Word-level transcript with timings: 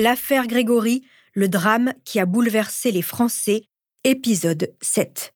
L'affaire 0.00 0.46
Grégory, 0.46 1.02
le 1.34 1.46
drame 1.46 1.92
qui 2.06 2.20
a 2.20 2.24
bouleversé 2.24 2.90
les 2.90 3.02
Français, 3.02 3.64
épisode 4.02 4.72
7. 4.80 5.34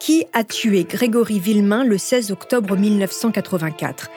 Qui 0.00 0.26
a 0.34 0.44
tué 0.44 0.84
Grégory 0.84 1.38
Villemain 1.38 1.84
le 1.84 1.96
16 1.96 2.32
octobre 2.32 2.76
1984 2.76 4.10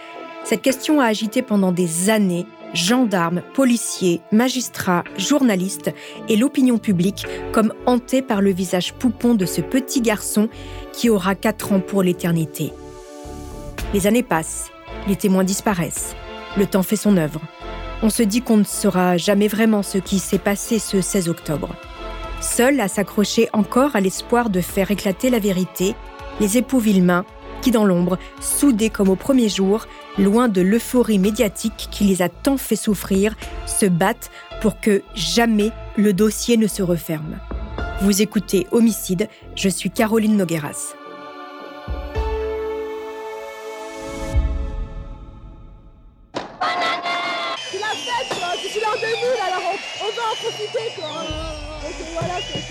Cette 0.44 0.62
question 0.62 1.00
a 1.00 1.05
agité 1.05 1.42
pendant 1.42 1.71
des 1.71 2.10
années 2.10 2.46
gendarmes, 2.74 3.42
policiers, 3.54 4.20
magistrats, 4.34 5.06
journalistes 5.18 5.94
et 6.28 6.36
l'opinion 6.36 6.80
publique 6.80 7.26
comme 7.54 7.74
hantés 7.86 8.22
par 8.22 8.42
le 8.42 8.52
visage 8.52 8.94
poupon 8.94 9.36
de 9.36 9.46
ce 9.46 9.62
petit 9.62 10.02
garçon 10.02 10.50
qui 10.92 11.10
aura 11.10 11.33
4 11.33 11.71
ans 11.71 11.79
pour 11.79 12.04
l'éternité. 12.04 12.74
Les 13.93 14.06
années 14.06 14.21
passent, 14.21 14.69
les 15.07 15.15
témoins 15.15 15.43
disparaissent, 15.43 16.15
le 16.57 16.65
temps 16.65 16.83
fait 16.83 16.96
son 16.96 17.18
œuvre. 17.18 17.41
On 18.04 18.09
se 18.09 18.23
dit 18.23 18.41
qu'on 18.41 18.57
ne 18.57 18.64
saura 18.64 19.18
jamais 19.18 19.47
vraiment 19.47 19.83
ce 19.83 19.97
qui 19.97 20.19
s'est 20.19 20.37
passé 20.37 20.79
ce 20.79 21.01
16 21.01 21.29
octobre. 21.29 21.75
Seul 22.41 22.79
à 22.79 22.87
s'accrocher 22.87 23.50
encore 23.54 23.96
à 23.96 24.01
l'espoir 24.01 24.50
de 24.50 24.61
faire 24.61 24.91
éclater 24.91 25.29
la 25.29 25.39
vérité, 25.39 25.96
les 26.39 26.57
époux 26.57 26.79
Villemain, 26.79 27.25
qui 27.61 27.71
dans 27.71 27.86
l'ombre, 27.86 28.19
soudés 28.39 28.91
comme 28.91 29.10
au 29.10 29.15
premier 29.15 29.50
jour, 29.50 29.87
loin 30.18 30.47
de 30.47 30.61
l'euphorie 30.61 31.19
médiatique 31.19 31.88
qui 31.91 32.03
les 32.03 32.22
a 32.22 32.30
tant 32.30 32.58
fait 32.58 32.75
souffrir, 32.75 33.35
se 33.66 33.88
battent 33.88 34.30
pour 34.61 34.80
que 34.80 35.02
jamais 35.16 35.72
le 35.97 36.13
dossier 36.13 36.58
ne 36.58 36.67
se 36.67 36.83
referme. 36.83 37.39
Vous 38.02 38.22
écoutez 38.22 38.67
Homicide, 38.72 39.27
je 39.55 39.69
suis 39.69 39.89
Caroline 39.89 40.38
Nogueras. 40.38 40.94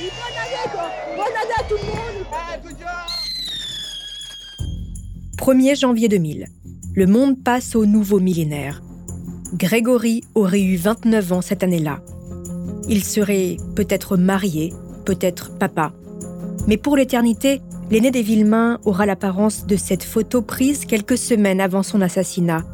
Bonne 0.07 1.25
année 1.25 1.55
à 1.59 1.65
tout 1.65 1.75
le 1.75 1.83
monde. 1.83 2.27
1er 5.37 5.79
janvier 5.79 6.09
2000. 6.09 6.47
Le 6.95 7.07
monde 7.07 7.43
passe 7.43 7.75
au 7.75 7.87
nouveau 7.87 8.21
millénaire. 8.21 8.83
Grégory 9.55 10.23
aurait 10.35 10.63
eu 10.63 10.77
29 10.77 11.33
ans 11.33 11.41
cette 11.41 11.65
année-là. 11.65 12.01
Il 12.89 13.03
serait 13.03 13.57
peut-être 13.75 14.17
marié, 14.17 14.73
peut-être 15.05 15.59
papa. 15.59 15.93
Mais 16.69 16.77
pour 16.77 16.97
l'éternité, 16.97 17.61
l'aîné 17.91 18.13
des 18.13 18.23
Villemains 18.23 18.79
aura 18.85 19.07
l'apparence 19.07 19.67
de 19.67 19.77
cette 19.77 20.05
photo 20.05 20.41
prise 20.41 20.85
quelques 20.85 21.19
semaines 21.19 21.61
avant 21.61 21.83
son 21.83 22.01
assassinat. 22.01 22.65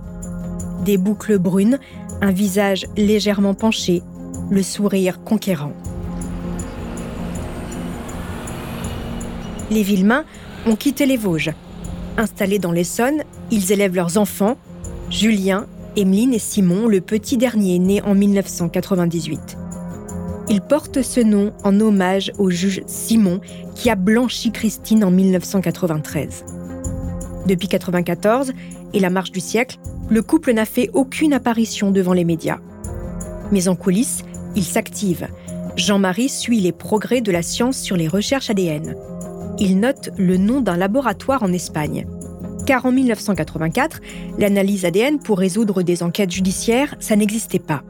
Des 0.84 0.98
boucles 0.98 1.38
brunes, 1.38 1.78
un 2.20 2.30
visage 2.30 2.86
légèrement 2.96 3.54
penché, 3.54 4.02
le 4.50 4.62
sourire 4.62 5.22
conquérant. 5.24 5.72
Les 9.70 9.82
Villemains 9.82 10.24
ont 10.66 10.76
quitté 10.76 11.06
les 11.06 11.16
Vosges. 11.16 11.52
Installés 12.16 12.58
dans 12.58 12.72
l'Essonne, 12.72 13.22
ils 13.50 13.72
élèvent 13.72 13.94
leurs 13.94 14.18
enfants, 14.18 14.56
Julien, 15.10 15.66
Emeline 15.96 16.34
et 16.34 16.38
Simon, 16.38 16.88
le 16.88 17.00
petit 17.00 17.36
dernier 17.36 17.78
né 17.78 18.02
en 18.02 18.14
1998. 18.14 19.56
Ils 20.48 20.60
portent 20.60 21.02
ce 21.02 21.20
nom 21.20 21.52
en 21.64 21.80
hommage 21.80 22.32
au 22.38 22.50
juge 22.50 22.82
Simon 22.86 23.40
qui 23.74 23.88
a 23.90 23.94
blanchi 23.94 24.52
Christine 24.52 25.04
en 25.04 25.10
1993. 25.10 26.44
Depuis 27.46 27.68
1994 27.68 28.52
et 28.92 29.00
la 29.00 29.10
marche 29.10 29.32
du 29.32 29.40
siècle, 29.40 29.78
le 30.10 30.22
couple 30.22 30.52
n'a 30.52 30.64
fait 30.64 30.90
aucune 30.92 31.32
apparition 31.32 31.90
devant 31.90 32.12
les 32.12 32.24
médias. 32.24 32.58
Mais 33.50 33.68
en 33.68 33.76
coulisses, 33.76 34.24
il 34.54 34.64
s'active. 34.64 35.28
Jean-Marie 35.76 36.28
suit 36.28 36.60
les 36.60 36.72
progrès 36.72 37.20
de 37.20 37.32
la 37.32 37.42
science 37.42 37.78
sur 37.78 37.96
les 37.96 38.08
recherches 38.08 38.50
ADN. 38.50 38.94
Il 39.58 39.80
note 39.80 40.10
le 40.16 40.36
nom 40.36 40.60
d'un 40.60 40.76
laboratoire 40.76 41.42
en 41.42 41.52
Espagne. 41.52 42.06
Car 42.66 42.86
en 42.86 42.92
1984, 42.92 44.00
l'analyse 44.38 44.84
ADN 44.84 45.18
pour 45.18 45.38
résoudre 45.38 45.82
des 45.82 46.02
enquêtes 46.02 46.30
judiciaires, 46.30 46.94
ça 47.00 47.16
n'existait 47.16 47.58
pas. 47.58 47.82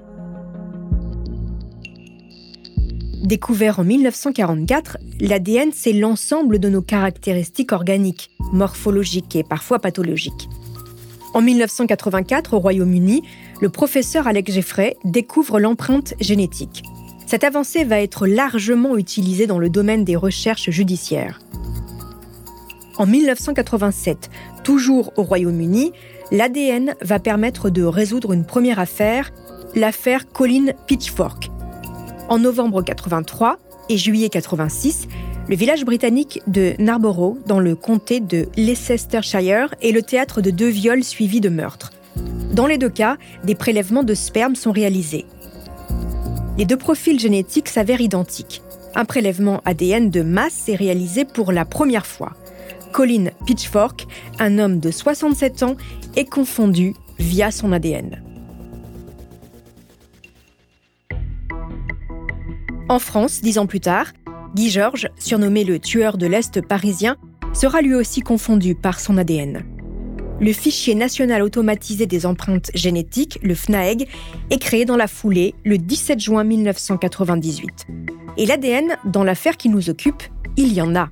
Découvert 3.23 3.79
en 3.79 3.85
1944, 3.85 4.99
l'ADN, 5.21 5.71
c'est 5.73 5.93
l'ensemble 5.93 6.59
de 6.59 6.69
nos 6.69 6.83
caractéristiques 6.83 7.73
organiques, 7.73 8.31
morphologiques 8.53 9.37
et 9.37 9.45
parfois 9.45 9.79
pathologiques. 9.79 10.49
En 11.33 11.41
1984, 11.41 12.55
au 12.55 12.59
Royaume-Uni, 12.59 13.23
le 13.61 13.69
professeur 13.69 14.27
Alex 14.27 14.53
Jeffrey 14.53 14.97
découvre 15.05 15.61
l'empreinte 15.61 16.15
génétique. 16.21 16.83
Cette 17.33 17.45
avancée 17.45 17.85
va 17.85 18.03
être 18.03 18.27
largement 18.27 18.99
utilisée 18.99 19.47
dans 19.47 19.59
le 19.59 19.71
domaine 19.71 20.05
des 20.05 20.17
recherches 20.17 20.69
judiciaires. 20.69 21.41
En 22.99 23.07
1987, 23.07 24.29
toujours 24.63 25.15
au 25.17 25.23
Royaume-Uni, 25.23 25.93
l'ADN 26.31 26.95
va 27.01 27.19
permettre 27.21 27.71
de 27.71 27.85
résoudre 27.85 28.35
une 28.35 28.45
première 28.45 28.79
affaire, 28.79 29.33
l'affaire 29.75 30.29
Colin 30.31 30.73
Pitchfork. 30.87 31.51
En 32.29 32.39
novembre 32.39 32.83
83 32.83 33.59
et 33.89 33.97
juillet 33.97 34.29
86, 34.29 35.09
le 35.49 35.57
village 35.57 35.87
britannique 35.87 36.43
de 36.49 36.75
Narborough, 36.79 37.39
dans 37.47 37.61
le 37.61 37.75
comté 37.77 38.21
de 38.21 38.47
Leicestershire, 38.59 39.75
est 39.81 39.93
le 39.93 40.03
théâtre 40.03 40.43
de 40.43 40.51
deux 40.51 40.69
viols 40.69 41.03
suivis 41.03 41.41
de 41.41 41.49
meurtres. 41.49 41.93
Dans 42.53 42.67
les 42.67 42.77
deux 42.77 42.91
cas, 42.91 43.17
des 43.43 43.55
prélèvements 43.55 44.03
de 44.03 44.13
sperme 44.13 44.55
sont 44.55 44.73
réalisés. 44.73 45.25
Les 46.59 46.67
deux 46.67 46.77
profils 46.77 47.19
génétiques 47.19 47.69
s'avèrent 47.69 48.03
identiques. 48.03 48.63
Un 48.95 49.07
prélèvement 49.07 49.63
ADN 49.65 50.11
de 50.11 50.21
masse 50.21 50.69
est 50.69 50.77
réalisé 50.77 51.25
pour 51.25 51.51
la 51.51 51.65
première 51.65 52.05
fois. 52.05 52.35
Colin 52.93 53.31
Pitchfork, 53.47 54.07
un 54.39 54.59
homme 54.59 54.79
de 54.79 54.91
67 54.91 55.63
ans, 55.63 55.77
est 56.15 56.27
confondu 56.27 56.95
via 57.19 57.51
son 57.51 57.73
ADN. 57.73 58.23
En 62.91 62.99
France, 62.99 63.41
dix 63.41 63.59
ans 63.59 63.67
plus 63.67 63.81
tard, 63.81 64.13
Guy 64.55 64.69
Georges, 64.69 65.09
surnommé 65.19 65.65
le 65.65 65.79
tueur 65.79 66.19
de 66.19 66.27
l'Est 66.27 66.61
parisien, 66.61 67.17
sera 67.55 67.81
lui 67.81 67.95
aussi 67.95 68.21
confondu 68.21 68.75
par 68.75 69.01
son 69.01 69.17
ADN 69.17 69.63
le 70.43 70.53
fichier 70.53 70.97
national 70.97 71.41
automatisé 71.41 72.07
des 72.07 72.27
empreintes 72.27 72.73
génétiques, 72.75 73.39
le 73.43 73.55
FNAEG, 73.55 74.09
est 74.51 74.59
créé 74.59 74.85
dans 74.85 74.97
la 74.97 75.07
foulée 75.07 75.55
le 75.65 75.79
17 75.79 76.19
juin 76.19 76.43
1998. 76.43 77.87
Et 78.37 78.47
l'ADN, 78.47 78.97
dans 79.05 79.23
l'affaire 79.23 79.57
qui 79.57 79.69
nous 79.69 79.89
occupe, 79.89 80.25
il 80.57 80.73
y 80.73 80.83
en 80.83 80.97
a. 80.97 81.11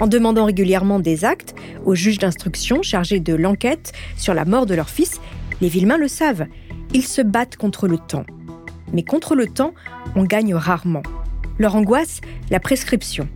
En 0.00 0.06
demandant 0.06 0.44
régulièrement 0.44 1.00
des 1.00 1.24
actes 1.24 1.56
aux 1.84 1.96
juges 1.96 2.18
d'instruction 2.18 2.82
chargés 2.82 3.18
de 3.18 3.34
l'enquête 3.34 3.92
sur 4.16 4.32
la 4.32 4.44
mort 4.44 4.64
de 4.64 4.76
leur 4.76 4.88
fils, 4.88 5.20
les 5.60 5.68
Villemains 5.68 5.98
le 5.98 6.06
savent. 6.06 6.46
Ils 6.94 7.04
se 7.04 7.20
battent 7.20 7.56
contre 7.56 7.88
le 7.88 7.98
temps. 7.98 8.24
Mais 8.92 9.02
contre 9.02 9.34
le 9.34 9.48
temps, 9.48 9.74
on 10.14 10.22
gagne 10.22 10.54
rarement. 10.54 11.02
Leur 11.58 11.74
angoisse, 11.74 12.20
la 12.48 12.60
prescription. 12.60 13.28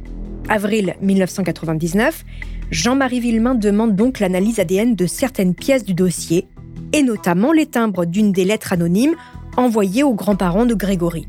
Avril 0.49 0.95
1999, 1.01 2.25
Jean-Marie 2.73 3.21
Villemain 3.21 3.55
demande 3.55 3.97
donc 3.97 4.19
l'analyse 4.19 4.59
ADN 4.59 4.97
de 4.97 5.07
certaines 5.07 5.55
pièces 5.55 5.85
du 5.85 5.93
dossier, 5.93 6.49
et 6.95 7.03
notamment 7.03 7.53
les 7.53 7.67
timbres 7.67 8.07
d'une 8.07 8.33
des 8.33 8.47
lettres 8.47 8.73
anonymes 8.73 9.15
envoyées 9.59 10.03
aux 10.03 10.15
grands-parents 10.15 10.65
de 10.65 10.73
Grégory. 10.73 11.29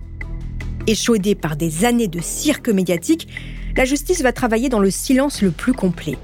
Échaudée 0.87 1.35
par 1.35 1.57
des 1.57 1.83
années 1.83 2.07
de 2.07 2.21
cirque 2.21 2.69
médiatique, 2.69 3.27
la 3.75 3.83
justice 3.83 4.21
va 4.21 4.31
travailler 4.31 4.69
dans 4.69 4.79
le 4.79 4.89
silence 4.89 5.41
le 5.41 5.51
plus 5.51 5.73
complet. 5.73 6.15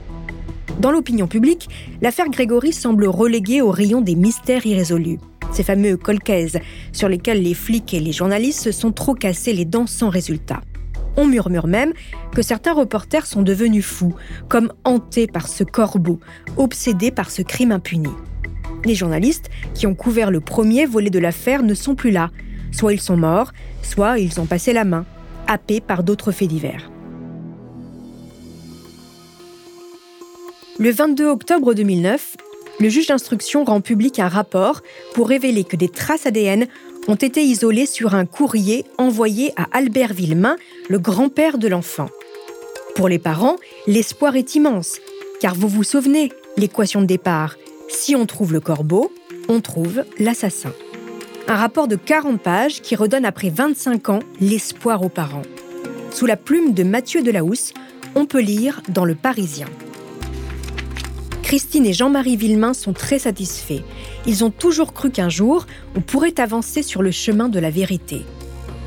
Dans 0.79 0.89
l'opinion 0.89 1.27
publique, 1.27 1.67
l'affaire 2.01 2.29
Grégory 2.29 2.71
semble 2.71 3.05
reléguée 3.05 3.61
au 3.61 3.71
rayon 3.71 3.99
des 3.99 4.15
mystères 4.15 4.65
irrésolus. 4.65 5.19
Ces 5.51 5.63
fameux 5.63 5.97
colcaises 5.97 6.59
sur 6.93 7.09
lesquels 7.09 7.43
les 7.43 7.55
flics 7.55 7.93
et 7.93 7.99
les 7.99 8.13
journalistes 8.13 8.61
se 8.61 8.71
sont 8.71 8.93
trop 8.93 9.15
cassés 9.15 9.51
les 9.51 9.65
dents 9.65 9.87
sans 9.87 10.07
résultat. 10.07 10.61
On 11.17 11.25
murmure 11.25 11.67
même 11.67 11.93
que 12.33 12.41
certains 12.41 12.73
reporters 12.73 13.25
sont 13.25 13.41
devenus 13.41 13.85
fous, 13.85 14.15
comme 14.47 14.71
hantés 14.83 15.27
par 15.27 15.47
ce 15.47 15.63
corbeau, 15.63 16.19
obsédés 16.57 17.11
par 17.11 17.31
ce 17.31 17.41
crime 17.41 17.71
impuni. 17.71 18.09
Les 18.85 18.95
journalistes 18.95 19.49
qui 19.73 19.87
ont 19.87 19.95
couvert 19.95 20.31
le 20.31 20.39
premier 20.39 20.85
volet 20.85 21.09
de 21.09 21.19
l'affaire 21.19 21.63
ne 21.63 21.73
sont 21.73 21.95
plus 21.95 22.11
là. 22.11 22.31
Soit 22.71 22.93
ils 22.93 23.01
sont 23.01 23.17
morts, 23.17 23.51
soit 23.81 24.19
ils 24.19 24.39
ont 24.39 24.45
passé 24.45 24.73
la 24.73 24.85
main, 24.85 25.05
happés 25.47 25.81
par 25.81 26.03
d'autres 26.03 26.31
faits 26.31 26.47
divers. 26.47 26.89
Le 30.77 30.91
22 30.91 31.27
octobre 31.27 31.73
2009, 31.73 32.37
le 32.79 32.87
juge 32.87 33.07
d'instruction 33.07 33.65
rend 33.65 33.81
public 33.81 34.19
un 34.19 34.29
rapport 34.29 34.81
pour 35.13 35.27
révéler 35.27 35.65
que 35.65 35.75
des 35.75 35.89
traces 35.89 36.25
ADN 36.25 36.67
ont 37.09 37.15
été 37.15 37.41
isolés 37.41 37.87
sur 37.87 38.13
un 38.13 38.27
courrier 38.27 38.85
envoyé 38.99 39.51
à 39.57 39.65
Albert 39.71 40.13
Villemain, 40.13 40.57
le 40.89 40.99
grand-père 40.99 41.57
de 41.57 41.67
l'enfant. 41.67 42.07
Pour 42.95 43.09
les 43.09 43.17
parents, 43.17 43.55
l'espoir 43.87 44.35
est 44.35 44.53
immense, 44.53 44.99
car 45.41 45.55
vous 45.55 45.67
vous 45.67 45.83
souvenez, 45.83 46.31
l'équation 46.55 47.01
de 47.01 47.07
départ, 47.07 47.55
si 47.87 48.15
on 48.15 48.27
trouve 48.27 48.53
le 48.53 48.59
corbeau, 48.59 49.11
on 49.47 49.59
trouve 49.59 50.03
l'assassin. 50.19 50.71
Un 51.47 51.55
rapport 51.55 51.87
de 51.87 51.95
40 51.95 52.39
pages 52.39 52.79
qui 52.79 52.95
redonne 52.95 53.25
après 53.25 53.49
25 53.49 54.09
ans 54.09 54.19
l'espoir 54.39 55.01
aux 55.01 55.09
parents. 55.09 55.41
Sous 56.11 56.27
la 56.27 56.37
plume 56.37 56.75
de 56.75 56.83
Mathieu 56.83 57.23
Delahousse, 57.23 57.73
on 58.13 58.27
peut 58.27 58.41
lire 58.41 58.83
dans 58.87 59.05
Le 59.05 59.15
Parisien. 59.15 59.67
Christine 61.49 61.87
et 61.87 61.93
Jean-Marie 61.93 62.35
Villemain 62.35 62.75
sont 62.75 62.93
très 62.93 63.17
satisfaits. 63.17 63.81
Ils 64.27 64.43
ont 64.43 64.51
toujours 64.51 64.93
cru 64.93 65.09
qu'un 65.09 65.29
jour, 65.29 65.65
on 65.95 65.99
pourrait 65.99 66.39
avancer 66.39 66.83
sur 66.83 67.01
le 67.01 67.09
chemin 67.09 67.49
de 67.49 67.57
la 67.57 67.71
vérité. 67.71 68.21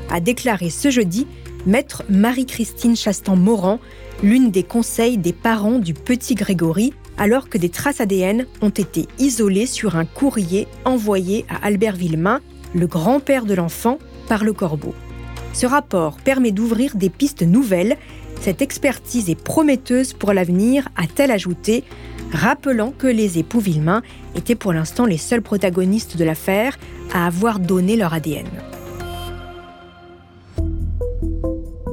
A 0.09 0.21
déclaré 0.21 0.69
ce 0.69 0.89
jeudi 0.89 1.27
Maître 1.65 2.03
Marie-Christine 2.07 2.95
Chastan-Morand, 2.95 3.81
l'une 4.23 4.49
des 4.49 4.63
conseils 4.63 5.17
des 5.17 5.33
parents 5.33 5.77
du 5.77 5.93
petit 5.93 6.35
Grégory, 6.35 6.93
alors 7.17 7.49
que 7.49 7.57
des 7.57 7.67
traces 7.67 7.99
ADN 7.99 8.45
ont 8.61 8.69
été 8.69 9.07
isolées 9.19 9.65
sur 9.65 9.97
un 9.97 10.05
courrier 10.05 10.65
envoyé 10.85 11.45
à 11.49 11.65
Albert 11.65 11.97
Villemain, 11.97 12.39
le 12.73 12.87
grand-père 12.87 13.43
de 13.43 13.55
l'enfant, 13.55 13.99
par 14.29 14.45
le 14.45 14.53
corbeau. 14.53 14.95
Ce 15.51 15.65
rapport 15.65 16.15
permet 16.15 16.51
d'ouvrir 16.51 16.95
des 16.95 17.09
pistes 17.09 17.43
nouvelles. 17.43 17.97
Cette 18.39 18.61
expertise 18.61 19.29
est 19.29 19.35
prometteuse 19.35 20.13
pour 20.13 20.31
l'avenir, 20.31 20.87
a-t-elle 20.95 21.31
ajouté, 21.31 21.83
rappelant 22.33 22.91
que 22.91 23.07
les 23.07 23.39
époux 23.39 23.59
Villemain 23.59 24.01
étaient 24.35 24.55
pour 24.55 24.73
l'instant 24.73 25.05
les 25.05 25.17
seuls 25.17 25.41
protagonistes 25.41 26.17
de 26.17 26.23
l'affaire 26.23 26.77
à 27.13 27.25
avoir 27.25 27.59
donné 27.59 27.95
leur 27.95 28.13
ADN. 28.13 28.47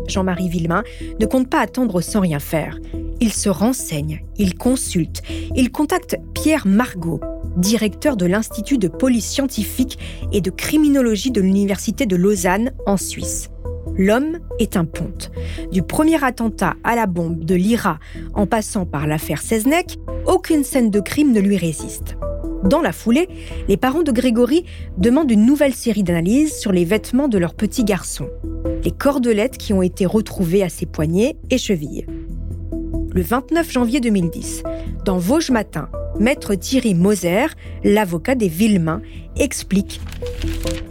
Jean-Marie 0.08 0.48
Villemain 0.48 0.82
ne 1.20 1.26
compte 1.26 1.48
pas 1.48 1.60
attendre 1.60 2.00
sans 2.00 2.20
rien 2.20 2.40
faire. 2.40 2.78
Il 3.20 3.32
se 3.32 3.48
renseigne, 3.48 4.24
il 4.38 4.56
consulte, 4.56 5.22
il 5.54 5.70
contacte 5.70 6.16
Pierre 6.34 6.66
Margot, 6.66 7.20
directeur 7.56 8.16
de 8.16 8.26
l'Institut 8.26 8.78
de 8.78 8.88
police 8.88 9.26
scientifique 9.26 9.98
et 10.32 10.40
de 10.40 10.50
criminologie 10.50 11.30
de 11.30 11.40
l'Université 11.40 12.06
de 12.06 12.16
Lausanne 12.16 12.72
en 12.86 12.96
Suisse. 12.96 13.50
L'homme 14.00 14.38
est 14.58 14.78
un 14.78 14.86
ponte. 14.86 15.30
Du 15.72 15.82
premier 15.82 16.24
attentat 16.24 16.74
à 16.84 16.96
la 16.96 17.04
bombe 17.04 17.44
de 17.44 17.54
l'IRA 17.54 17.98
en 18.32 18.46
passant 18.46 18.86
par 18.86 19.06
l'affaire 19.06 19.42
Seznec, 19.42 19.98
aucune 20.24 20.64
scène 20.64 20.90
de 20.90 21.00
crime 21.00 21.32
ne 21.32 21.40
lui 21.40 21.58
résiste. 21.58 22.16
Dans 22.64 22.80
la 22.80 22.92
foulée, 22.92 23.28
les 23.68 23.76
parents 23.76 24.02
de 24.02 24.10
Grégory 24.10 24.64
demandent 24.96 25.30
une 25.30 25.44
nouvelle 25.44 25.74
série 25.74 26.02
d'analyses 26.02 26.56
sur 26.56 26.72
les 26.72 26.86
vêtements 26.86 27.28
de 27.28 27.36
leur 27.36 27.52
petit 27.52 27.84
garçon. 27.84 28.30
Les 28.84 28.90
cordelettes 28.90 29.58
qui 29.58 29.74
ont 29.74 29.82
été 29.82 30.06
retrouvées 30.06 30.62
à 30.62 30.70
ses 30.70 30.86
poignets 30.86 31.36
et 31.50 31.58
chevilles. 31.58 32.06
Le 33.12 33.20
29 33.20 33.70
janvier 33.70 34.00
2010, 34.00 34.62
dans 35.04 35.18
Vosges 35.18 35.50
Matin, 35.50 35.90
Maître 36.18 36.54
Thierry 36.54 36.94
Moser, 36.94 37.46
l'avocat 37.84 38.34
des 38.34 38.48
Villemains, 38.48 39.00
explique 39.36 40.00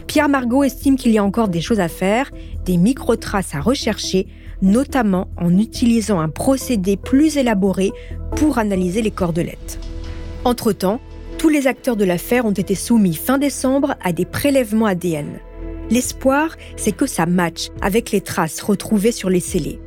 Pierre 0.06 0.28
Margot 0.28 0.64
estime 0.64 0.96
qu'il 0.96 1.12
y 1.12 1.18
a 1.18 1.24
encore 1.24 1.48
des 1.48 1.60
choses 1.60 1.78
à 1.78 1.88
faire, 1.88 2.30
des 2.64 2.76
micro-traces 2.76 3.54
à 3.54 3.60
rechercher, 3.60 4.26
notamment 4.60 5.28
en 5.36 5.56
utilisant 5.56 6.18
un 6.18 6.28
procédé 6.28 6.96
plus 6.96 7.36
élaboré 7.36 7.92
pour 8.36 8.58
analyser 8.58 9.02
les 9.02 9.12
cordelettes. 9.12 9.78
Entre-temps, 10.44 11.00
tous 11.38 11.48
les 11.48 11.66
acteurs 11.66 11.96
de 11.96 12.04
l'affaire 12.04 12.44
ont 12.44 12.50
été 12.50 12.74
soumis 12.74 13.14
fin 13.14 13.38
décembre 13.38 13.94
à 14.02 14.12
des 14.12 14.24
prélèvements 14.24 14.86
ADN. 14.86 15.38
L'espoir, 15.90 16.56
c'est 16.76 16.92
que 16.92 17.06
ça 17.06 17.26
matche 17.26 17.68
avec 17.80 18.10
les 18.10 18.20
traces 18.20 18.60
retrouvées 18.60 19.12
sur 19.12 19.30
les 19.30 19.40
scellés. 19.40 19.80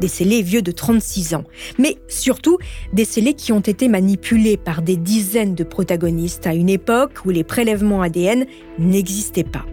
Des 0.00 0.08
scellés 0.08 0.42
vieux 0.42 0.62
de 0.62 0.72
36 0.72 1.34
ans, 1.34 1.44
mais 1.78 1.96
surtout 2.08 2.58
des 2.92 3.04
scellés 3.04 3.34
qui 3.34 3.52
ont 3.52 3.60
été 3.60 3.86
manipulés 3.88 4.56
par 4.56 4.80
des 4.80 4.96
dizaines 4.96 5.54
de 5.54 5.64
protagonistes 5.64 6.46
à 6.46 6.54
une 6.54 6.70
époque 6.70 7.24
où 7.26 7.30
les 7.30 7.44
prélèvements 7.44 8.00
ADN 8.00 8.46
n'existaient 8.78 9.44
pas. 9.44 9.66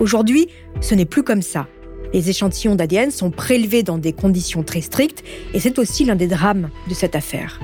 Aujourd'hui, 0.00 0.46
ce 0.80 0.94
n'est 0.94 1.04
plus 1.04 1.24
comme 1.24 1.42
ça. 1.42 1.66
Les 2.14 2.30
échantillons 2.30 2.76
d'ADN 2.76 3.10
sont 3.10 3.30
prélevés 3.30 3.82
dans 3.82 3.98
des 3.98 4.12
conditions 4.12 4.62
très 4.62 4.80
strictes 4.80 5.24
et 5.52 5.60
c'est 5.60 5.78
aussi 5.78 6.04
l'un 6.04 6.16
des 6.16 6.28
drames 6.28 6.70
de 6.88 6.94
cette 6.94 7.16
affaire. 7.16 7.60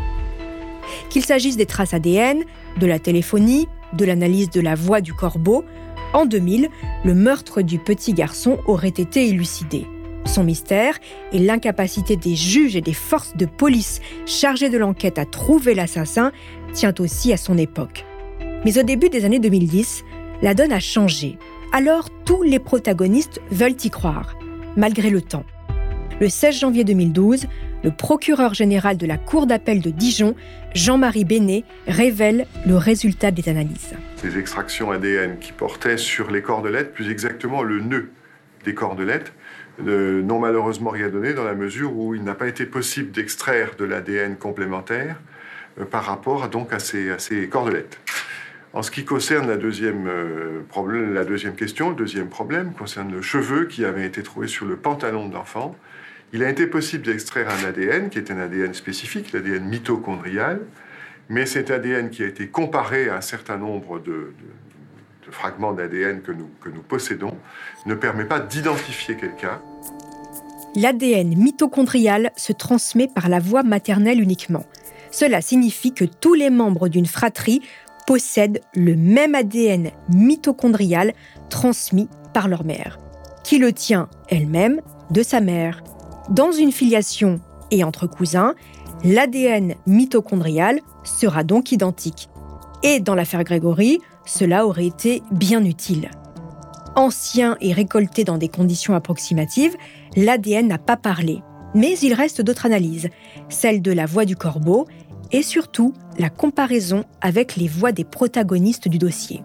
Qu'il 1.10 1.24
s'agisse 1.24 1.56
des 1.56 1.64
traces 1.64 1.94
ADN, 1.94 2.42
de 2.80 2.86
la 2.86 2.98
téléphonie, 2.98 3.68
de 3.92 4.04
l'analyse 4.04 4.50
de 4.50 4.60
la 4.60 4.74
voix 4.74 5.00
du 5.00 5.14
corbeau, 5.14 5.64
en 6.12 6.26
2000, 6.26 6.68
le 7.04 7.14
meurtre 7.14 7.62
du 7.62 7.78
petit 7.78 8.12
garçon 8.12 8.58
aurait 8.66 8.88
été 8.88 9.28
élucidé. 9.28 9.86
Son 10.26 10.44
mystère 10.44 10.98
et 11.32 11.38
l'incapacité 11.38 12.16
des 12.16 12.34
juges 12.34 12.76
et 12.76 12.80
des 12.80 12.94
forces 12.94 13.36
de 13.36 13.46
police 13.46 14.00
chargées 14.26 14.70
de 14.70 14.78
l'enquête 14.78 15.18
à 15.18 15.26
trouver 15.26 15.74
l'assassin 15.74 16.32
tient 16.72 16.94
aussi 16.98 17.32
à 17.32 17.36
son 17.36 17.58
époque. 17.58 18.04
Mais 18.64 18.78
au 18.78 18.82
début 18.82 19.10
des 19.10 19.24
années 19.24 19.38
2010, 19.38 20.04
la 20.42 20.54
donne 20.54 20.72
a 20.72 20.80
changé. 20.80 21.38
Alors 21.72 22.08
tous 22.24 22.42
les 22.42 22.58
protagonistes 22.58 23.40
veulent 23.50 23.76
y 23.84 23.90
croire, 23.90 24.36
malgré 24.76 25.10
le 25.10 25.20
temps. 25.20 25.44
Le 26.20 26.28
16 26.28 26.60
janvier 26.60 26.84
2012, 26.84 27.46
le 27.82 27.90
procureur 27.90 28.54
général 28.54 28.96
de 28.96 29.06
la 29.06 29.18
Cour 29.18 29.46
d'appel 29.46 29.80
de 29.80 29.90
Dijon, 29.90 30.34
Jean-Marie 30.74 31.24
Bénet, 31.24 31.64
révèle 31.86 32.46
le 32.66 32.76
résultat 32.76 33.30
des 33.30 33.48
analyses. 33.48 33.94
Ces 34.16 34.38
extractions 34.38 34.90
ADN 34.90 35.38
qui 35.38 35.52
portaient 35.52 35.98
sur 35.98 36.30
les 36.30 36.40
cordelettes, 36.40 36.94
plus 36.94 37.10
exactement 37.10 37.62
le 37.62 37.80
nœud 37.80 38.10
des 38.64 38.74
cordelettes, 38.74 39.32
n'ont 39.80 40.38
malheureusement 40.38 40.90
rien 40.90 41.08
donné 41.08 41.34
dans 41.34 41.44
la 41.44 41.54
mesure 41.54 41.96
où 41.96 42.14
il 42.14 42.22
n'a 42.22 42.34
pas 42.34 42.46
été 42.46 42.66
possible 42.66 43.10
d'extraire 43.10 43.72
de 43.76 43.84
l'ADN 43.84 44.36
complémentaire 44.36 45.20
euh, 45.80 45.84
par 45.84 46.04
rapport 46.04 46.48
donc 46.48 46.72
à 46.72 46.78
ces, 46.78 47.10
à 47.10 47.18
ces 47.18 47.48
cordelettes. 47.48 47.98
En 48.72 48.82
ce 48.82 48.90
qui 48.90 49.04
concerne 49.04 49.48
la 49.48 49.56
deuxième, 49.56 50.06
euh, 50.08 50.60
problème, 50.68 51.14
la 51.14 51.24
deuxième 51.24 51.54
question, 51.54 51.90
le 51.90 51.96
deuxième 51.96 52.28
problème 52.28 52.72
concerne 52.72 53.12
le 53.12 53.22
cheveu 53.22 53.66
qui 53.66 53.84
avait 53.84 54.04
été 54.04 54.22
trouvé 54.22 54.48
sur 54.48 54.66
le 54.66 54.76
pantalon 54.76 55.28
de 55.28 55.34
l'enfant. 55.34 55.76
Il 56.32 56.42
a 56.42 56.50
été 56.50 56.66
possible 56.66 57.04
d'extraire 57.04 57.48
un 57.48 57.68
ADN 57.68 58.10
qui 58.10 58.18
est 58.18 58.32
un 58.32 58.38
ADN 58.38 58.74
spécifique, 58.74 59.32
l'ADN 59.32 59.64
mitochondrial, 59.64 60.60
mais 61.28 61.46
cet 61.46 61.70
ADN 61.70 62.10
qui 62.10 62.24
a 62.24 62.26
été 62.26 62.48
comparé 62.48 63.08
à 63.08 63.16
un 63.16 63.20
certain 63.20 63.56
nombre 63.56 64.00
de, 64.00 64.32
fragments 65.30 65.72
d'ADN 65.72 66.22
que 66.22 66.32
nous, 66.32 66.48
que 66.60 66.68
nous 66.68 66.82
possédons 66.82 67.36
ne 67.86 67.94
permet 67.94 68.24
pas 68.24 68.40
d'identifier 68.40 69.16
quelqu'un. 69.16 69.60
L'ADN 70.76 71.36
mitochondrial 71.36 72.32
se 72.36 72.52
transmet 72.52 73.08
par 73.08 73.28
la 73.28 73.38
voie 73.38 73.62
maternelle 73.62 74.20
uniquement. 74.20 74.64
Cela 75.10 75.40
signifie 75.40 75.94
que 75.94 76.04
tous 76.04 76.34
les 76.34 76.50
membres 76.50 76.88
d'une 76.88 77.06
fratrie 77.06 77.62
possèdent 78.06 78.60
le 78.74 78.96
même 78.96 79.34
ADN 79.34 79.90
mitochondrial 80.08 81.12
transmis 81.48 82.08
par 82.32 82.48
leur 82.48 82.64
mère, 82.64 82.98
qui 83.44 83.58
le 83.58 83.72
tient 83.72 84.08
elle-même 84.28 84.80
de 85.10 85.22
sa 85.22 85.40
mère. 85.40 85.82
Dans 86.30 86.50
une 86.50 86.72
filiation 86.72 87.40
et 87.70 87.84
entre 87.84 88.06
cousins, 88.06 88.54
l'ADN 89.04 89.74
mitochondrial 89.86 90.80
sera 91.04 91.44
donc 91.44 91.70
identique. 91.70 92.28
Et 92.82 93.00
dans 93.00 93.14
l'affaire 93.14 93.44
Grégory, 93.44 94.00
cela 94.24 94.66
aurait 94.66 94.86
été 94.86 95.22
bien 95.30 95.64
utile. 95.64 96.10
Ancien 96.96 97.56
et 97.60 97.72
récolté 97.72 98.24
dans 98.24 98.38
des 98.38 98.48
conditions 98.48 98.94
approximatives, 98.94 99.76
l'ADN 100.16 100.68
n'a 100.68 100.78
pas 100.78 100.96
parlé. 100.96 101.42
Mais 101.74 101.98
il 101.98 102.14
reste 102.14 102.40
d'autres 102.40 102.66
analyses, 102.66 103.08
celle 103.48 103.82
de 103.82 103.92
la 103.92 104.06
voix 104.06 104.24
du 104.24 104.36
corbeau 104.36 104.86
et 105.32 105.42
surtout 105.42 105.92
la 106.18 106.30
comparaison 106.30 107.04
avec 107.20 107.56
les 107.56 107.66
voix 107.66 107.90
des 107.90 108.04
protagonistes 108.04 108.88
du 108.88 108.98
dossier. 108.98 109.42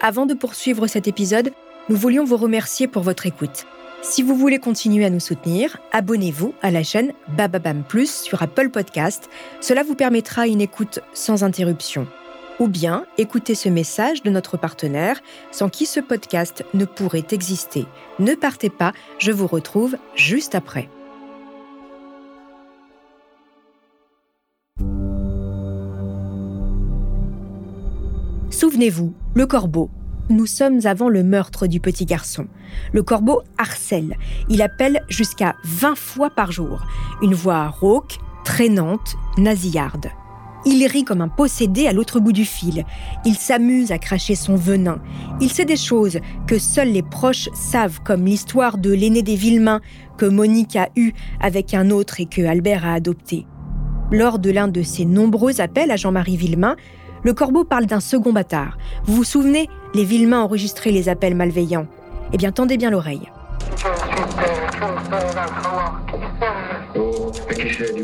Avant 0.00 0.24
de 0.24 0.34
poursuivre 0.34 0.86
cet 0.86 1.08
épisode, 1.08 1.52
nous 1.88 1.96
voulions 1.96 2.24
vous 2.24 2.36
remercier 2.36 2.86
pour 2.86 3.02
votre 3.02 3.26
écoute. 3.26 3.66
Si 4.08 4.22
vous 4.22 4.36
voulez 4.36 4.60
continuer 4.60 5.04
à 5.04 5.10
nous 5.10 5.18
soutenir, 5.18 5.78
abonnez-vous 5.90 6.54
à 6.62 6.70
la 6.70 6.84
chaîne 6.84 7.12
Bababam 7.36 7.82
Plus 7.82 8.22
sur 8.22 8.40
Apple 8.40 8.70
Podcast. 8.70 9.28
Cela 9.60 9.82
vous 9.82 9.96
permettra 9.96 10.46
une 10.46 10.60
écoute 10.60 11.00
sans 11.12 11.42
interruption. 11.42 12.06
Ou 12.60 12.68
bien 12.68 13.04
écoutez 13.18 13.56
ce 13.56 13.68
message 13.68 14.22
de 14.22 14.30
notre 14.30 14.56
partenaire 14.56 15.20
sans 15.50 15.68
qui 15.68 15.86
ce 15.86 15.98
podcast 15.98 16.64
ne 16.72 16.84
pourrait 16.84 17.26
exister. 17.32 17.84
Ne 18.20 18.36
partez 18.36 18.70
pas, 18.70 18.92
je 19.18 19.32
vous 19.32 19.48
retrouve 19.48 19.96
juste 20.14 20.54
après. 20.54 20.88
Souvenez-vous, 28.50 29.12
le 29.34 29.46
corbeau, 29.46 29.90
nous 30.28 30.46
sommes 30.46 30.80
avant 30.84 31.08
le 31.08 31.22
meurtre 31.22 31.66
du 31.66 31.80
petit 31.80 32.04
garçon. 32.04 32.46
Le 32.92 33.02
corbeau 33.02 33.42
harcèle. 33.58 34.16
Il 34.48 34.62
appelle 34.62 35.02
jusqu'à 35.08 35.56
20 35.64 35.96
fois 35.96 36.30
par 36.30 36.52
jour. 36.52 36.84
Une 37.22 37.34
voix 37.34 37.68
rauque, 37.68 38.18
traînante, 38.44 39.16
nasillarde. 39.38 40.10
Il 40.64 40.84
rit 40.86 41.04
comme 41.04 41.20
un 41.20 41.28
possédé 41.28 41.86
à 41.86 41.92
l'autre 41.92 42.18
bout 42.18 42.32
du 42.32 42.44
fil. 42.44 42.84
Il 43.24 43.36
s'amuse 43.36 43.92
à 43.92 43.98
cracher 43.98 44.34
son 44.34 44.56
venin. 44.56 44.98
Il 45.40 45.48
sait 45.48 45.64
des 45.64 45.76
choses 45.76 46.18
que 46.48 46.58
seuls 46.58 46.90
les 46.90 47.04
proches 47.04 47.48
savent, 47.54 48.00
comme 48.02 48.24
l'histoire 48.24 48.78
de 48.78 48.92
l'aîné 48.92 49.22
des 49.22 49.36
Villemains 49.36 49.80
que 50.18 50.26
Monique 50.26 50.74
a 50.74 50.88
eue 50.96 51.12
avec 51.40 51.72
un 51.72 51.90
autre 51.90 52.20
et 52.20 52.26
que 52.26 52.42
Albert 52.42 52.84
a 52.84 52.94
adopté. 52.94 53.46
Lors 54.10 54.40
de 54.40 54.50
l'un 54.50 54.66
de 54.66 54.82
ses 54.82 55.04
nombreux 55.04 55.60
appels 55.60 55.92
à 55.92 55.96
Jean-Marie 55.96 56.36
Villemain, 56.36 56.74
le 57.22 57.34
corbeau 57.34 57.64
parle 57.64 57.86
d'un 57.86 58.00
second 58.00 58.32
bâtard. 58.32 58.76
Vous 59.04 59.16
vous 59.16 59.24
souvenez 59.24 59.68
Les 59.96 60.04
Villemain 60.04 60.42
enregistraient 60.42 60.90
les 60.90 61.08
appels 61.08 61.34
malveillants. 61.34 61.86
Eh 62.30 62.36
bien, 62.36 62.52
tendez 62.52 62.76
bien 62.76 62.90
l'oreille. 62.90 63.32
Oh, 66.94 67.32
qui 67.54 67.74
c'est, 67.74 67.94
dis 67.94 68.02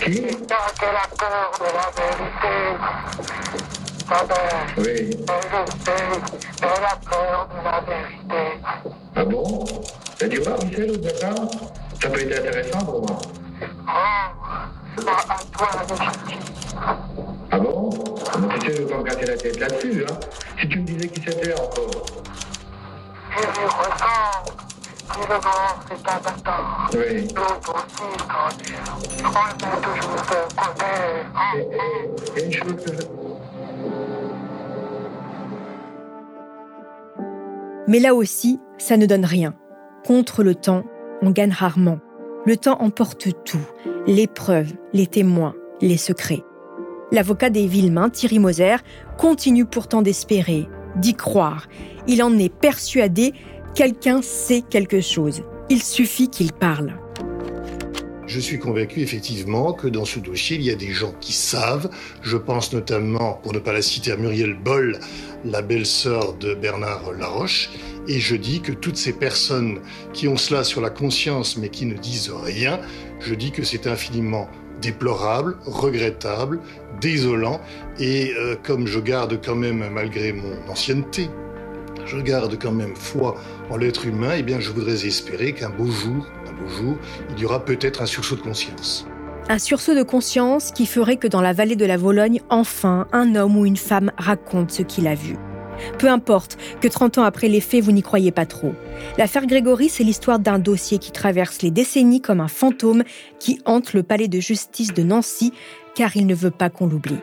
Qui 0.00 0.22
Oui. 4.78 5.10
Ah 9.16 9.24
bon 9.24 9.64
Et 10.20 10.28
tu 10.28 10.40
vois, 10.40 10.56
Michel, 10.64 10.92
au 10.92 10.96
Dakar 10.98 11.34
Ça 12.00 12.08
peut 12.10 12.20
être 12.20 12.38
intéressant 12.38 12.78
pour 12.84 13.00
moi. 13.08 13.18
Ah 17.54 17.58
bon 17.58 17.90
Mais 18.40 18.48
tu 18.48 18.66
sais, 18.66 18.76
je 18.76 18.78
vais 18.78 18.86
pas 18.86 18.90
me 19.02 19.08
casser 19.08 19.26
la 19.26 19.36
tête 19.36 19.58
là-dessus, 19.58 20.04
hein. 20.08 20.14
Si 20.60 20.68
tu 20.68 20.78
me 20.80 20.84
disais 20.84 21.08
qui 21.08 21.20
c'était 21.20 21.54
encore. 21.54 22.06
Oui. 26.94 27.00
Et, 32.34 32.40
et 32.40 32.44
une 32.44 32.52
chose 32.52 32.76
que 32.84 32.92
je... 32.92 33.02
Mais 37.88 37.98
là 37.98 38.14
aussi, 38.14 38.60
ça 38.78 38.96
ne 38.96 39.06
donne 39.06 39.24
rien. 39.24 39.54
Contre 40.06 40.42
le 40.42 40.54
temps, 40.54 40.84
on 41.20 41.30
gagne 41.30 41.52
rarement. 41.52 41.98
Le 42.46 42.56
temps 42.56 42.80
emporte 42.80 43.28
tout, 43.44 43.66
les 44.06 44.26
preuves, 44.26 44.72
les 44.92 45.06
témoins, 45.06 45.54
les 45.80 45.96
secrets. 45.96 46.42
L'avocat 47.12 47.50
des 47.50 47.66
Villemains, 47.66 48.08
Thierry 48.08 48.38
Moser, 48.38 48.76
continue 49.18 49.66
pourtant 49.66 50.00
d'espérer, 50.00 50.66
d'y 50.96 51.12
croire. 51.12 51.68
Il 52.08 52.22
en 52.22 52.38
est 52.38 52.48
persuadé, 52.48 53.34
quelqu'un 53.74 54.22
sait 54.22 54.62
quelque 54.62 55.02
chose. 55.02 55.42
Il 55.68 55.82
suffit 55.82 56.28
qu'il 56.28 56.54
parle. 56.54 56.94
Je 58.26 58.40
suis 58.40 58.58
convaincu 58.58 59.00
effectivement 59.00 59.74
que 59.74 59.88
dans 59.88 60.06
ce 60.06 60.20
dossier, 60.20 60.56
il 60.56 60.62
y 60.62 60.70
a 60.70 60.74
des 60.74 60.92
gens 60.92 61.12
qui 61.20 61.34
savent. 61.34 61.90
Je 62.22 62.38
pense 62.38 62.72
notamment, 62.72 63.38
pour 63.42 63.52
ne 63.52 63.58
pas 63.58 63.74
la 63.74 63.82
citer, 63.82 64.10
à 64.12 64.16
Muriel 64.16 64.54
Boll, 64.54 64.98
la 65.44 65.60
belle-sœur 65.60 66.32
de 66.38 66.54
Bernard 66.54 67.12
Laroche. 67.12 67.68
Et 68.08 68.18
je 68.18 68.34
dis 68.36 68.60
que 68.60 68.72
toutes 68.72 68.96
ces 68.96 69.12
personnes 69.12 69.80
qui 70.12 70.28
ont 70.28 70.36
cela 70.36 70.64
sur 70.64 70.80
la 70.80 70.90
conscience 70.90 71.56
mais 71.56 71.68
qui 71.68 71.86
ne 71.86 71.94
disent 71.94 72.32
rien, 72.32 72.80
je 73.20 73.34
dis 73.34 73.52
que 73.52 73.62
c'est 73.62 73.86
infiniment 73.86 74.48
déplorable, 74.80 75.56
regrettable, 75.64 76.58
désolant. 77.00 77.60
Et 77.98 78.34
euh, 78.36 78.56
comme 78.62 78.86
je 78.86 78.98
garde 78.98 79.40
quand 79.42 79.54
même, 79.54 79.88
malgré 79.90 80.32
mon 80.32 80.68
ancienneté, 80.68 81.30
je 82.04 82.18
garde 82.18 82.58
quand 82.60 82.72
même 82.72 82.96
foi 82.96 83.36
en 83.70 83.76
l'être 83.76 84.04
humain, 84.06 84.32
eh 84.36 84.42
bien 84.42 84.60
je 84.60 84.70
voudrais 84.70 85.06
espérer 85.06 85.52
qu'un 85.52 85.70
beau 85.70 85.86
jour, 85.86 86.26
un 86.48 86.52
beau 86.52 86.68
jour, 86.68 86.96
il 87.30 87.40
y 87.40 87.44
aura 87.44 87.64
peut-être 87.64 88.02
un 88.02 88.06
sursaut 88.06 88.36
de 88.36 88.42
conscience. 88.42 89.06
Un 89.48 89.58
sursaut 89.58 89.94
de 89.94 90.02
conscience 90.02 90.72
qui 90.72 90.86
ferait 90.86 91.16
que 91.16 91.28
dans 91.28 91.40
la 91.40 91.52
vallée 91.52 91.76
de 91.76 91.86
la 91.86 91.96
Vologne, 91.96 92.40
enfin, 92.50 93.06
un 93.12 93.34
homme 93.34 93.56
ou 93.56 93.66
une 93.66 93.76
femme 93.76 94.12
raconte 94.16 94.70
ce 94.72 94.82
qu'il 94.82 95.06
a 95.06 95.14
vu. 95.14 95.36
Peu 95.98 96.08
importe 96.08 96.58
que 96.80 96.88
30 96.88 97.18
ans 97.18 97.24
après 97.24 97.48
les 97.48 97.60
faits, 97.60 97.82
vous 97.82 97.92
n'y 97.92 98.02
croyez 98.02 98.32
pas 98.32 98.46
trop. 98.46 98.74
L'affaire 99.18 99.46
Grégory, 99.46 99.88
c'est 99.88 100.04
l'histoire 100.04 100.38
d'un 100.38 100.58
dossier 100.58 100.98
qui 100.98 101.12
traverse 101.12 101.62
les 101.62 101.70
décennies 101.70 102.20
comme 102.20 102.40
un 102.40 102.48
fantôme 102.48 103.04
qui 103.38 103.60
hante 103.64 103.92
le 103.92 104.02
palais 104.02 104.28
de 104.28 104.40
justice 104.40 104.94
de 104.94 105.02
Nancy 105.02 105.52
car 105.94 106.16
il 106.16 106.26
ne 106.26 106.34
veut 106.34 106.50
pas 106.50 106.70
qu'on 106.70 106.86
l'oublie. 106.86 107.20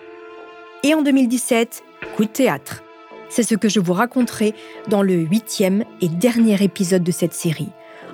Et 0.84 0.94
en 0.94 1.02
2017, 1.02 1.84
coup 2.16 2.24
de 2.24 2.30
théâtre. 2.30 2.84
C'est 3.30 3.44
ce 3.44 3.56
que 3.56 3.70
je 3.70 3.80
vous 3.80 3.94
raconterai 3.94 4.54
dans 4.88 5.04
le 5.04 5.14
huitième 5.14 5.84
et 6.02 6.10
dernier 6.10 6.64
épisode 6.64 7.04
de 7.04 7.12
cette 7.12 7.34
série. 7.34 7.70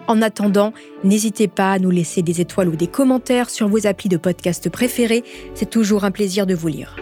En 0.07 0.21
attendant, 0.21 0.73
n'hésitez 1.03 1.47
pas 1.47 1.71
à 1.71 1.79
nous 1.79 1.89
laisser 1.89 2.21
des 2.21 2.41
étoiles 2.41 2.69
ou 2.69 2.75
des 2.75 2.87
commentaires 2.87 3.49
sur 3.49 3.67
vos 3.67 3.87
applis 3.87 4.09
de 4.09 4.17
podcast 4.17 4.69
préférés. 4.69 5.23
C'est 5.55 5.69
toujours 5.69 6.03
un 6.03 6.11
plaisir 6.11 6.45
de 6.45 6.53
vous 6.53 6.67
lire. 6.67 6.95